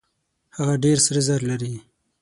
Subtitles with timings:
[0.57, 1.73] هغه ډېر سره زر لري.